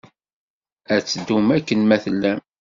Ad 0.93 1.03
teddum 1.03 1.47
akken 1.57 1.81
ma 1.85 1.97
tellam 2.03 2.39